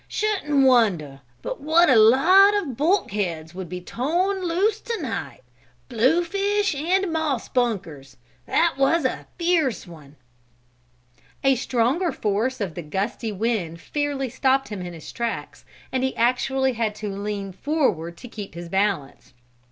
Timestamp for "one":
9.85-10.15